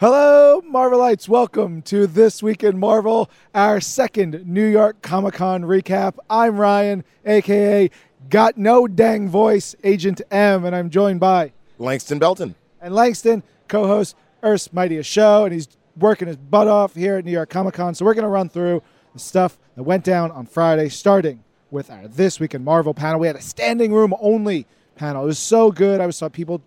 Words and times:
Hello, 0.00 0.60
Marvelites. 0.62 1.28
Welcome 1.28 1.80
to 1.82 2.06
This 2.06 2.42
Week 2.42 2.64
in 2.64 2.78
Marvel, 2.78 3.30
our 3.54 3.80
second 3.80 4.44
New 4.46 4.66
York 4.66 5.00
Comic 5.02 5.34
Con 5.34 5.62
recap. 5.62 6.16
I'm 6.28 6.56
Ryan, 6.58 7.04
aka 7.24 7.90
Got 8.28 8.58
No 8.58 8.86
Dang 8.88 9.28
Voice, 9.28 9.76
Agent 9.84 10.20
M, 10.30 10.64
and 10.64 10.74
I'm 10.74 10.90
joined 10.90 11.20
by 11.20 11.52
Langston 11.78 12.18
Belton. 12.18 12.54
and 12.80 12.94
Langston, 12.94 13.42
co 13.68 13.86
host 13.86 14.16
Earth's 14.42 14.72
Mightiest 14.72 15.08
Show, 15.08 15.44
and 15.44 15.54
he's 15.54 15.68
working 15.96 16.26
his 16.26 16.36
butt 16.36 16.66
off 16.66 16.94
here 16.94 17.16
at 17.16 17.24
New 17.24 17.32
York 17.32 17.48
Comic 17.48 17.74
Con. 17.74 17.94
So 17.94 18.04
we're 18.04 18.14
going 18.14 18.24
to 18.24 18.28
run 18.28 18.48
through 18.48 18.82
the 19.12 19.20
stuff 19.20 19.58
that 19.76 19.84
went 19.84 20.04
down 20.04 20.32
on 20.32 20.46
Friday, 20.46 20.88
starting 20.88 21.44
with 21.70 21.88
our 21.90 22.08
This 22.08 22.40
Week 22.40 22.52
in 22.54 22.64
Marvel 22.64 22.94
panel. 22.94 23.20
We 23.20 23.28
had 23.28 23.36
a 23.36 23.42
standing 23.42 23.92
room 23.92 24.12
only 24.20 24.66
panel. 24.96 25.22
It 25.22 25.26
was 25.26 25.38
so 25.38 25.70
good. 25.70 26.00
I 26.00 26.10
saw 26.10 26.28
people 26.28 26.62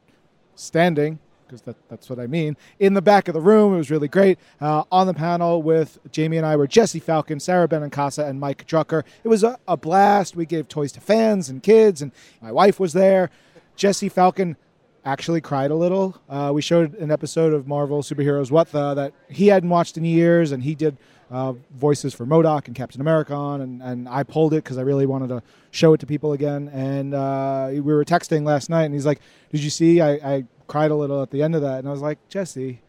standing 0.55 1.20
because 1.47 1.61
that, 1.61 1.75
that's 1.89 2.09
what 2.09 2.19
I 2.19 2.27
mean. 2.27 2.57
In 2.79 2.93
the 2.93 3.01
back 3.01 3.27
of 3.27 3.33
the 3.33 3.41
room, 3.41 3.73
it 3.73 3.77
was 3.77 3.89
really 3.89 4.07
great. 4.07 4.37
Uh, 4.59 4.83
on 4.91 5.07
the 5.07 5.13
panel 5.13 5.61
with 5.61 5.97
Jamie 6.11 6.37
and 6.37 6.45
I 6.45 6.55
were 6.55 6.67
Jesse 6.67 6.99
Falcon, 6.99 7.39
Sara 7.39 7.67
Benincasa, 7.67 8.27
and 8.27 8.39
Mike 8.39 8.67
Drucker. 8.67 9.03
It 9.23 9.27
was 9.27 9.43
a, 9.43 9.57
a 9.67 9.77
blast. 9.77 10.35
We 10.35 10.45
gave 10.45 10.67
toys 10.67 10.91
to 10.93 11.01
fans 11.01 11.49
and 11.49 11.63
kids, 11.63 12.01
and 12.01 12.11
my 12.41 12.51
wife 12.51 12.79
was 12.79 12.93
there. 12.93 13.29
Jesse 13.75 14.09
Falcon 14.09 14.57
actually 15.05 15.39
cried 15.39 15.71
a 15.71 15.75
little. 15.75 16.20
Uh, 16.29 16.51
we 16.53 16.61
showed 16.61 16.93
an 16.95 17.11
episode 17.11 17.53
of 17.53 17.67
Marvel 17.67 18.04
Superheroes 18.04 18.51
What 18.51 18.71
the 18.71 18.93
that 18.93 19.13
he 19.29 19.48
hadn't 19.48 19.70
watched 19.70 19.98
in 19.98 20.04
years, 20.04 20.51
and 20.51 20.61
he 20.61 20.76
did 20.76 20.98
uh, 21.32 21.54
voices 21.71 22.13
for 22.13 22.26
MODOK 22.26 22.67
and 22.67 22.76
Captain 22.76 23.01
America 23.01 23.34
on, 23.34 23.61
and, 23.61 23.82
and 23.82 24.09
I 24.09 24.23
pulled 24.23 24.54
it 24.54 24.63
because 24.63 24.77
I 24.77 24.82
really 24.82 25.05
wanted 25.05 25.29
to 25.29 25.43
show 25.71 25.93
it 25.93 25.99
to 25.99 26.05
people 26.05 26.34
again. 26.34 26.70
And 26.73 27.13
uh, 27.13 27.70
we 27.71 27.82
were 27.82 28.05
texting 28.05 28.43
last 28.43 28.70
night, 28.70 28.84
and 28.84 28.93
he's 28.93 29.05
like, 29.05 29.21
"Did 29.51 29.61
you 29.61 29.70
see? 29.70 30.01
I, 30.01 30.11
I 30.13 30.43
cried 30.68 30.91
a 30.91 30.96
little 30.96 31.21
at 31.21 31.32
the 31.32 31.43
end 31.43 31.55
of 31.55 31.62
that." 31.62 31.79
And 31.79 31.87
I 31.87 31.91
was 31.91 32.01
like, 32.01 32.20
"Jesse." 32.29 32.82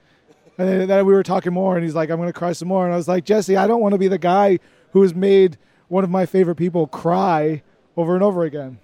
And 0.59 0.91
then, 0.91 1.07
we 1.07 1.13
were 1.13 1.23
talking 1.23 1.53
more, 1.53 1.77
and 1.77 1.85
he's 1.85 1.95
like, 1.95 2.11
"I'm 2.11 2.17
going 2.17 2.29
to 2.29 2.33
cry 2.33 2.53
some 2.53 2.69
more." 2.69 2.85
And 2.85 2.93
I 2.93 2.97
was 2.97 3.09
like, 3.09 3.25
"Jesse, 3.25 3.57
I 3.57 3.67
don't 3.67 3.81
want 3.81 3.93
to 3.93 3.99
be 3.99 4.09
the 4.09 4.19
guy 4.19 4.59
who 4.93 5.03
has 5.03 5.15
made 5.15 5.57
one 5.89 6.05
of 6.05 6.11
my 6.11 6.27
favorite 6.27 6.57
people 6.57 6.87
cry 6.87 7.63
over 7.97 8.15
and 8.15 8.23
over 8.23 8.45
again." 8.45 8.79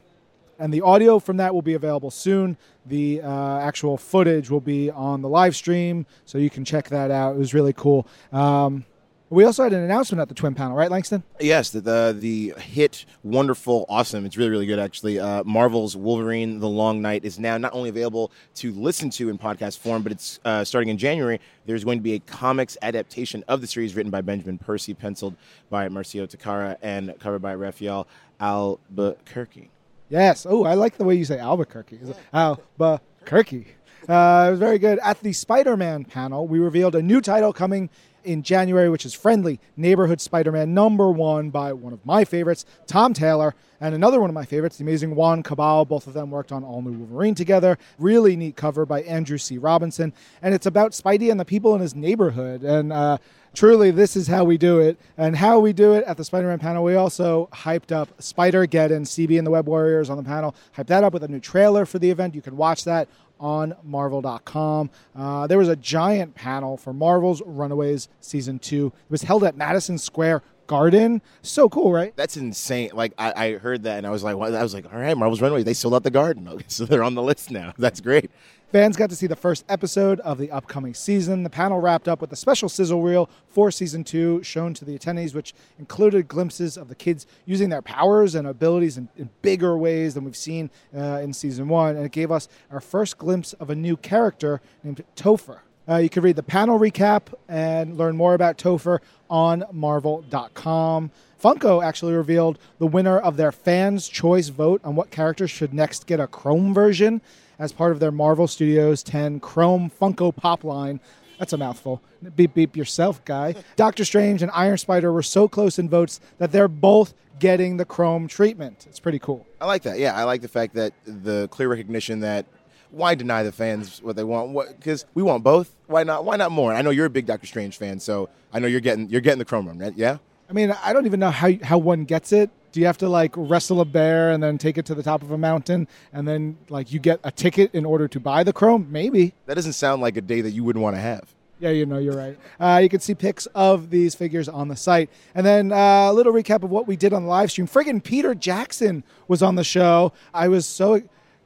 and 0.59 0.73
the 0.73 0.81
audio 0.83 1.19
from 1.19 1.37
that 1.39 1.55
will 1.55 1.63
be 1.63 1.75
available 1.75 2.11
soon. 2.11 2.57
The 2.87 3.23
uh, 3.23 3.59
actual 3.59 3.97
footage 3.97 4.51
will 4.51 4.61
be 4.61 4.91
on 4.91 5.23
the 5.23 5.29
live 5.29 5.57
stream, 5.57 6.07
so 6.25 6.39
you 6.39 6.51
can 6.51 6.65
check 6.65 6.89
that 6.89 7.11
out. 7.11 7.35
It 7.35 7.39
was 7.39 7.55
really 7.55 7.73
cool. 7.73 8.07
Um, 8.33 8.85
we 9.31 9.45
also 9.45 9.63
had 9.63 9.73
an 9.73 9.83
announcement 9.83 10.21
at 10.21 10.29
the 10.29 10.35
TWiM 10.35 10.55
panel, 10.57 10.77
right, 10.77 10.91
Langston? 10.91 11.23
Yes, 11.41 11.71
the 11.71 11.81
the, 11.81 12.17
the 12.19 12.55
hit, 12.61 13.05
wonderful, 13.23 13.87
awesome. 13.89 14.25
It's 14.27 14.37
really 14.37 14.51
really 14.51 14.67
good 14.67 14.79
actually. 14.79 15.19
Uh, 15.19 15.43
Marvel's 15.45 15.97
Wolverine: 15.97 16.61
The 16.61 16.69
Long 16.69 17.01
Night 17.03 17.25
is 17.25 17.39
now 17.39 17.57
not 17.59 17.73
only 17.75 17.89
available 17.89 18.31
to 18.57 18.73
listen 18.73 19.11
to 19.11 19.29
in 19.29 19.39
podcast 19.39 19.79
form, 19.79 20.03
but 20.03 20.13
it's 20.13 20.41
uh, 20.45 20.65
starting 20.65 20.89
in 20.89 20.99
January. 20.99 21.41
There's 21.67 21.85
going 21.85 21.99
to 21.99 22.03
be 22.03 22.15
a 22.15 22.21
comics 22.21 22.77
adaptation 22.83 23.45
of 23.49 23.61
the 23.61 23.67
series 23.67 23.95
written 23.95 24.11
by 24.11 24.21
Benjamin 24.21 24.59
Percy, 24.59 24.95
penciled 24.95 25.35
by 25.71 25.89
Marcio 25.89 26.29
Takara, 26.29 26.77
and 26.83 27.15
covered 27.19 27.41
by 27.41 27.55
Rafael 27.55 28.07
Albuquerque. 28.41 29.71
Yes. 30.11 30.47
Oh, 30.49 30.65
I 30.65 30.75
like 30.75 30.97
the 30.97 31.05
way 31.05 31.15
you 31.15 31.25
say 31.25 31.39
Albuquerque. 31.39 31.97
It 31.97 32.17
Albuquerque. 32.33 33.67
Uh, 34.07 34.45
it 34.49 34.51
was 34.51 34.59
very 34.59 34.79
good. 34.79 34.99
At 34.99 35.21
the 35.21 35.33
Spider 35.33 35.77
Man 35.77 36.05
panel, 36.05 36.47
we 36.47 36.59
revealed 36.59 36.95
a 36.95 37.03
new 37.03 37.23
title 37.23 37.53
coming 37.53 37.89
in 38.25 38.43
January, 38.43 38.89
which 38.89 39.07
is 39.07 39.15
Friendly 39.15 39.61
Neighborhood 39.77 40.21
Spider 40.21 40.53
Man 40.53 40.75
number 40.75 41.11
one 41.11 41.51
by 41.51 41.73
one 41.73 41.93
of 41.93 42.05
my 42.05 42.25
favorites, 42.25 42.65
Tom 42.87 43.15
Taylor, 43.15 43.55
and 43.81 43.95
another 43.95 44.21
one 44.21 44.31
of 44.31 44.35
my 44.35 44.45
favorites, 44.45 44.79
the 44.79 44.85
amazing 44.85 45.15
Juann 45.15 45.45
Cabal. 45.45 45.85
Both 45.85 46.07
of 46.07 46.15
them 46.15 46.31
worked 46.31 46.53
on 46.53 46.65
All 46.65 46.83
New 46.83 46.93
Wolverine 46.93 47.35
together. 47.35 47.79
Really 47.99 48.37
neat 48.37 48.57
cover 48.57 48.87
by 48.87 49.03
Andrew 49.03 49.39
C. 49.39 49.59
Robinson. 49.59 50.13
And 50.43 50.55
it's 50.55 50.67
about 50.67 50.93
Spidey 50.93 51.31
and 51.31 51.39
the 51.39 51.45
people 51.45 51.75
in 51.75 51.81
his 51.81 51.95
neighborhood. 51.95 52.63
And, 52.63 52.93
uh, 52.93 53.19
truly 53.55 53.93
this 53.93 54.17
is 54.17 54.27
how 54.27 54.43
we 54.43 54.59
do 54.59 54.81
it 54.81 54.99
and 55.17 55.37
how 55.37 55.61
we 55.61 55.73
do 55.73 55.93
it 55.93 56.05
at 56.05 56.17
the 56.17 56.25
spider-man 56.25 56.59
panel 56.59 56.83
we 56.83 56.97
also 56.97 57.49
hyped 57.53 57.93
up 57.93 58.09
spider-geddon 58.21 59.03
cb 59.03 59.39
and 59.39 59.47
the 59.47 59.51
web 59.51 59.69
warriors 59.69 60.11
on 60.11 60.17
the 60.17 60.25
panel 60.25 60.55
hyped 60.77 60.89
that 60.89 61.05
up 61.05 61.13
with 61.13 61.23
a 61.23 61.29
new 61.29 61.39
trailer 61.39 61.87
for 61.87 62.01
the 62.01 62.11
event 62.11 62.35
you 62.35 62.43
can 62.43 62.57
watch 62.57 62.83
that 62.83 63.09
on 63.45 63.75
marvel.com 63.85 64.91
uh, 65.15 65.47
there 65.47 65.59
was 65.59 65.69
a 65.69 65.77
giant 65.77 66.35
panel 66.35 66.79
for 66.79 66.95
marvel's 66.95 67.43
runaways 67.45 68.09
season 68.21 68.59
2 68.59 68.87
it 68.87 68.93
was 69.11 69.23
held 69.23 69.45
at 69.45 69.55
madison 69.55 69.99
square 69.99 70.43
garden 70.67 71.23
so 71.43 71.69
cool 71.69 71.93
right 71.93 72.15
That's 72.17 72.37
insane. 72.37 72.91
Like 72.93 73.13
I, 73.19 73.47
I 73.47 73.59
heard 73.59 73.83
that 73.85 73.99
and 73.99 74.07
I 74.07 74.11
was 74.11 74.23
like, 74.23 74.37
well, 74.37 74.55
I 74.55 74.63
was 74.63 74.75
like, 74.75 74.93
all 74.93 74.99
right, 74.99 75.17
Marvel's 75.17 75.41
Runway, 75.41 75.63
they 75.63 75.75
sold 75.75 75.95
out 75.95 76.03
the 76.03 76.11
garden. 76.11 76.49
Okay, 76.55 76.65
so 76.69 76.85
they're 76.85 77.03
on 77.03 77.15
the 77.15 77.23
list 77.23 77.51
now. 77.51 77.73
That's 77.79 78.01
great. 78.01 78.31
Fans 78.71 78.97
got 78.97 79.09
to 79.11 79.17
see 79.17 79.27
the 79.27 79.37
first 79.37 79.65
episode 79.69 80.21
of 80.21 80.37
the 80.39 80.51
upcoming 80.51 80.95
season. 80.95 81.43
The 81.43 81.51
panel 81.51 81.81
wrapped 81.81 82.09
up 82.09 82.21
with 82.21 82.33
a 82.33 82.37
special 82.37 82.69
sizzle 82.69 83.03
reel 83.03 83.31
for 83.49 83.71
season 83.71 84.05
two 84.05 84.43
shown 84.43 84.75
to 84.75 84.85
the 84.85 84.99
attendees, 84.99 85.35
which 85.35 85.55
included 85.79 86.27
glimpses 86.29 86.77
of 86.77 86.89
the 86.89 86.95
kids 86.95 87.27
using 87.45 87.69
their 87.69 87.83
powers 87.83 88.35
and 88.35 88.47
abilities 88.47 88.97
in, 88.97 89.09
in 89.17 89.31
bigger 89.43 89.79
ways 89.79 90.15
than 90.15 90.25
we've 90.25 90.37
seen 90.37 90.71
uh, 90.97 91.21
in 91.23 91.33
season 91.33 91.69
one. 91.69 91.97
And 91.97 92.05
it 92.05 92.13
gave 92.13 92.31
us 92.31 92.49
our 92.71 92.81
first 92.81 93.17
glimpse 93.19 93.53
of 93.55 93.71
a 93.71 93.75
new 93.75 93.97
character 93.97 94.61
named 94.83 95.05
Topher. 95.17 95.61
Uh, 95.89 95.97
you 95.97 96.09
can 96.09 96.23
read 96.23 96.37
the 96.37 96.43
panel 96.43 96.79
recap 96.79 97.23
and 97.49 97.99
learn 97.99 98.17
more 98.17 98.35
about 98.35 98.57
Topher 98.57 99.01
on 99.29 99.65
marvel.com. 99.73 101.11
Funko 101.43 101.85
actually 101.85 102.15
revealed 102.15 102.59
the 102.79 102.87
winner 102.87 103.19
of 103.19 103.37
their 103.37 103.53
fans' 103.53 104.09
choice 104.09 104.49
vote 104.49 104.81
on 104.83 104.97
what 104.97 105.11
character 105.11 105.47
should 105.47 105.75
next 105.75 106.07
get 106.07 106.21
a 106.21 106.27
Chrome 106.27 106.73
version 106.73 107.21
as 107.59 107.73
part 107.73 107.93
of 107.93 108.01
their 108.01 108.11
Marvel 108.11 108.49
Studios 108.49 109.03
10 109.03 109.41
Chrome 109.41 109.91
Funko 109.91 110.35
Pop 110.35 110.65
line. 110.65 111.01
That's 111.39 111.53
a 111.53 111.59
mouthful. 111.59 112.01
Beep 112.35 112.55
beep 112.55 112.77
yourself, 112.77 113.23
guy. 113.25 113.55
Doctor 113.77 114.05
Strange 114.05 114.41
and 114.41 114.51
Iron 114.55 114.79
Spider 114.79 115.13
were 115.13 115.23
so 115.23 115.49
close 115.49 115.79
in 115.79 115.89
votes 115.89 116.21
that 116.39 116.53
they're 116.53 116.69
both 116.69 117.13
getting 117.39 117.77
the 117.77 117.85
Chrome 117.85 118.29
treatment. 118.29 118.87
It's 118.89 119.01
pretty 119.01 119.19
cool. 119.19 119.47
I 119.61 119.67
like 119.67 119.83
that. 119.83 119.99
Yeah, 119.99 120.15
I 120.15 120.25
like 120.25 120.41
the 120.41 120.49
fact 120.49 120.75
that 120.75 120.95
the 121.05 121.49
clear 121.49 121.69
recognition 121.69 122.21
that 122.21 122.47
why 122.95 123.15
deny 123.15 123.43
the 123.43 123.53
fans 123.53 124.03
what 124.03 124.17
they 124.17 124.25
want? 124.25 124.57
Because 124.77 125.05
we 125.15 125.23
want 125.23 125.45
both. 125.45 125.75
Why 125.87 126.05
not? 126.05 126.25
Why 126.25 126.37
not 126.37 126.53
more? 126.53 126.73
I 126.73 126.83
know 126.83 126.91
you're 126.91 127.07
a 127.07 127.11
big 127.11 127.27
Doctor 127.27 127.47
Strange 127.47 127.77
fan, 127.77 128.01
so 128.01 128.29
I 128.53 128.59
know 128.59 128.67
you're 128.67 128.81
getting 128.81 129.09
you're 129.09 129.21
getting 129.21 129.39
the 129.39 129.45
Chrome 129.45 129.67
Room, 129.67 129.79
right? 129.79 129.93
Yeah. 129.97 130.19
I 130.49 130.53
mean, 130.53 130.75
I 130.83 130.93
don't 130.93 131.07
even 131.07 131.21
know 131.21 131.31
how 131.31 131.51
how 131.63 131.79
one 131.79 132.05
gets 132.05 132.33
it. 132.33 132.51
Do 132.73 132.81
you 132.81 132.87
have 132.87 132.99
to 132.99 133.09
like 133.09 133.33
wrestle 133.37 133.81
a 133.81 133.85
bear 133.85 134.31
and 134.33 134.43
then 134.43 134.59
take 134.59 134.79
it 134.79 134.85
to 134.87 134.95
the 134.95 135.03
top 135.03 135.23
of 135.23 135.31
a 135.31 135.39
mountain 135.39 135.87
and 136.13 136.27
then 136.27 136.59
like 136.69 136.93
you 136.93 136.99
get 136.99 137.21
a 137.23 137.31
ticket 137.31 137.73
in 137.73 137.85
order 137.85 138.09
to 138.09 138.19
buy 138.19 138.43
the 138.43 138.53
Chrome? 138.53 138.89
Maybe. 138.91 139.35
That 139.47 139.55
doesn't 139.55 139.75
sound 139.75 140.03
like 140.03 140.17
a 140.17 140.21
day 140.21 140.41
that 140.41 140.51
you 140.51 140.65
wouldn't 140.65 140.83
want 140.83 140.97
to 140.97 141.01
have. 141.01 141.35
Yeah, 141.61 141.71
you 141.71 141.87
know, 141.87 141.99
you're 141.99 142.17
right. 142.17 142.37
Uh, 142.59 142.81
you 142.83 142.89
can 142.89 142.99
see 142.99 143.15
pics 143.15 143.47
of 143.55 143.91
these 143.91 144.15
figures 144.15 144.49
on 144.49 144.69
the 144.69 144.77
site. 144.77 145.09
And 145.37 145.47
then 145.47 145.71
uh, 145.71 146.11
a 146.11 146.13
little 146.13 146.33
recap 146.33 146.65
of 146.65 146.71
what 146.71 146.89
we 146.89 146.97
did 146.97 147.13
on 147.13 147.23
the 147.23 147.29
live 147.29 147.51
stream. 147.51 147.69
Friggin' 147.69 148.03
Peter 148.03 148.35
Jackson 148.35 149.05
was 149.29 149.41
on 149.41 149.55
the 149.55 149.65
show. 149.65 150.13
I 150.35 150.49
was 150.49 150.67
so 150.67 151.01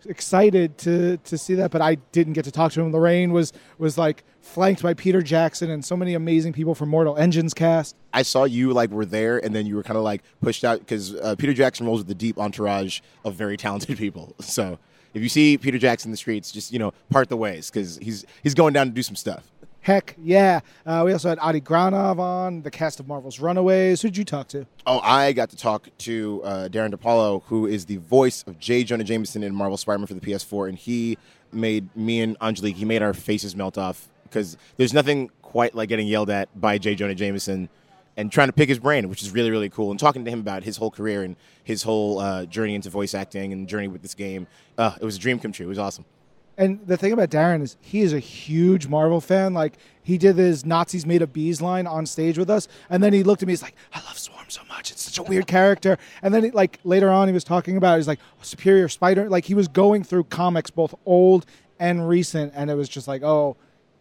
excited 0.08 0.78
to 0.78 1.19
to 1.19 1.38
see 1.38 1.54
that, 1.54 1.70
but 1.70 1.80
I 1.80 1.96
didn't 2.12 2.32
get 2.32 2.44
to 2.44 2.50
talk 2.50 2.72
to 2.72 2.80
him. 2.80 2.92
Lorraine 2.92 3.32
was 3.32 3.52
was 3.78 3.98
like 3.98 4.24
flanked 4.41 4.82
by 4.82 4.94
Peter 4.94 5.22
Jackson 5.22 5.70
and 5.70 5.84
so 5.84 5.96
many 5.96 6.14
amazing 6.14 6.52
people 6.52 6.74
from 6.74 6.88
Mortal 6.88 7.16
Engines 7.16 7.54
cast. 7.54 7.94
I 8.12 8.22
saw 8.22 8.44
you 8.44 8.72
like 8.72 8.91
were 8.91 9.04
there, 9.04 9.38
and 9.38 9.54
then 9.54 9.66
you 9.66 9.76
were 9.76 9.82
kind 9.82 9.97
of 9.97 10.02
like 10.02 10.22
pushed 10.41 10.64
out 10.64 10.80
because 10.80 11.14
uh, 11.14 11.36
Peter 11.36 11.52
Jackson 11.52 11.86
rolls 11.86 12.00
with 12.00 12.10
a 12.10 12.14
deep 12.14 12.38
entourage 12.38 13.00
of 13.24 13.34
very 13.34 13.56
talented 13.56 13.98
people. 13.98 14.34
So 14.41 14.78
if 15.14 15.22
you 15.22 15.28
see 15.28 15.58
Peter 15.58 15.78
Jackson 15.78 16.08
in 16.08 16.12
the 16.12 16.16
streets, 16.16 16.50
just 16.50 16.72
you 16.72 16.78
know 16.78 16.92
part 17.10 17.28
the 17.28 17.36
ways 17.36 17.71
because 17.71 17.98
he's 17.98 18.24
he's 18.42 18.54
going 18.54 18.72
down 18.72 18.88
to 18.88 18.92
do 18.92 19.03
some 19.03 19.16
stuff. 19.16 19.50
Heck 19.88 20.16
yeah. 20.22 20.60
Uh, 20.84 21.00
we 21.06 21.14
also 21.14 21.30
had 21.30 21.38
Adi 21.38 21.62
Granov 21.62 22.18
on, 22.18 22.60
the 22.60 22.70
cast 22.70 23.00
of 23.00 23.08
Marvel's 23.08 23.40
Runaways. 23.40 24.02
Who'd 24.02 24.18
you 24.18 24.24
talk 24.26 24.46
to? 24.48 24.66
Oh, 24.86 25.00
I 25.02 25.32
got 25.32 25.48
to 25.48 25.56
talk 25.56 25.88
to 26.00 26.42
uh, 26.44 26.68
Darin 26.68 26.92
DePaulo, 26.92 27.42
who 27.44 27.64
is 27.64 27.86
the 27.86 27.96
voice 27.96 28.44
of 28.46 28.58
J. 28.58 28.84
Jonah 28.84 29.02
Jameson 29.02 29.42
in 29.42 29.54
Marvel 29.54 29.78
Spider-Man 29.78 30.06
for 30.06 30.12
the 30.12 30.20
PS4, 30.20 30.68
and 30.68 30.76
he 30.76 31.16
made 31.52 31.88
me 31.96 32.20
and 32.20 32.36
Angelique, 32.42 32.76
he 32.76 32.84
made 32.84 33.00
our 33.00 33.14
faces 33.14 33.56
melt 33.56 33.78
off 33.78 34.10
because 34.24 34.58
there's 34.76 34.92
nothing 34.92 35.30
quite 35.40 35.74
like 35.74 35.88
getting 35.88 36.06
yelled 36.06 36.28
at 36.28 36.50
by 36.60 36.76
J. 36.76 36.94
Jonah 36.94 37.14
Jameson 37.14 37.70
and 38.18 38.30
trying 38.30 38.48
to 38.48 38.52
pick 38.52 38.68
his 38.68 38.78
brain, 38.78 39.08
which 39.08 39.22
is 39.22 39.30
really, 39.30 39.50
really 39.50 39.70
cool. 39.70 39.90
And 39.90 39.98
talking 39.98 40.22
to 40.22 40.30
him 40.30 40.40
about 40.40 40.64
his 40.64 40.76
whole 40.76 40.90
career 40.90 41.22
and 41.22 41.34
his 41.64 41.82
whole 41.82 42.18
uh, 42.18 42.44
journey 42.44 42.74
into 42.74 42.90
voice 42.90 43.14
acting 43.14 43.54
and 43.54 43.66
journey 43.66 43.88
with 43.88 44.02
this 44.02 44.14
game, 44.14 44.48
uh, 44.76 44.96
it 45.00 45.04
was 45.06 45.16
a 45.16 45.18
dream 45.18 45.38
come 45.38 45.50
true. 45.50 45.64
It 45.64 45.70
was 45.70 45.78
awesome. 45.78 46.04
And 46.59 46.84
the 46.87 46.97
thing 46.97 47.13
about 47.13 47.31
Darin 47.31 47.63
is 47.63 47.77
he 47.81 48.01
is 48.01 48.13
a 48.13 48.19
huge 48.19 48.89
Marvel 48.89 49.21
fan. 49.21 49.55
Like 49.55 49.75
he 50.03 50.19
did 50.19 50.37
his 50.37 50.66
Nazis 50.66 51.07
made 51.07 51.22
of 51.22 51.33
bees 51.33 51.63
line 51.63 51.87
on 51.87 52.05
stage 52.05 52.37
with 52.37 52.51
us, 52.51 52.66
and 52.91 53.01
then 53.01 53.13
he 53.13 53.22
looked 53.22 53.43
at 53.43 53.47
me. 53.47 53.53
He's 53.53 53.63
like, 53.63 53.77
"I 53.95 54.01
love 54.01 54.19
Swarm 54.19 54.47
so 54.49 54.63
much. 54.69 54.91
It's 54.91 55.03
such 55.03 55.19
a 55.19 55.22
weird 55.22 55.47
character." 55.47 55.97
And 56.21 56.34
then 56.34 56.45
he, 56.45 56.51
like 56.51 56.81
later 56.83 57.10
on, 57.10 57.28
he 57.28 57.33
was 57.33 57.45
talking 57.45 57.77
about 57.77 57.97
he's 57.97 58.09
like 58.09 58.19
oh, 58.34 58.43
Superior 58.43 58.89
Spider. 58.89 59.31
Like 59.31 59.45
he 59.45 59.55
was 59.55 59.69
going 59.69 60.03
through 60.03 60.25
comics 60.25 60.71
both 60.71 60.97
old 61.07 61.47
and 61.78 62.09
recent, 62.09 62.53
and 62.57 62.71
it 62.71 62.75
was 62.75 62.89
just 62.89 63.07
like, 63.07 63.22
oh, 63.22 63.57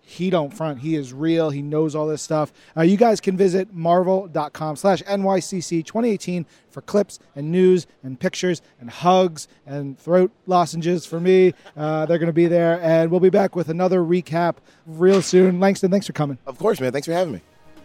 he 0.07 0.29
don't 0.29 0.53
front. 0.53 0.79
He 0.79 0.95
is 0.95 1.11
real. 1.11 1.49
He 1.49 1.61
knows 1.61 1.93
all 1.93 2.07
this 2.07 2.21
stuff. 2.21 2.53
Uh, 2.77 2.81
you 2.81 2.95
guys 2.95 3.19
can 3.19 3.35
visit 3.35 3.73
marvel.com 3.73 4.77
slash 4.77 5.03
NYCC 5.03 5.85
2018 5.85 6.45
for 6.69 6.79
clips 6.79 7.19
and 7.35 7.51
news 7.51 7.87
and 8.03 8.17
pictures 8.17 8.61
and 8.79 8.89
hugs 8.89 9.49
and 9.65 9.99
throat 9.99 10.31
lozenges 10.45 11.05
for 11.05 11.19
me. 11.19 11.53
Uh, 11.75 12.05
they're 12.05 12.19
going 12.19 12.27
to 12.27 12.33
be 12.33 12.47
there. 12.47 12.79
And 12.81 13.11
we'll 13.11 13.19
be 13.19 13.29
back 13.29 13.53
with 13.53 13.67
another 13.67 13.99
recap 13.99 14.55
real 14.85 15.21
soon. 15.21 15.59
Langston, 15.59 15.91
thanks 15.91 16.07
for 16.07 16.13
coming. 16.13 16.37
Of 16.47 16.57
course, 16.57 16.79
man. 16.79 16.93
Thanks 16.93 17.05
for 17.07 17.13
having 17.13 17.33
me. 17.33 17.41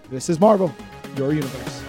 This 0.09 0.31
is 0.31 0.39
Marvel, 0.39 0.73
your 1.17 1.33
universe. 1.33 1.82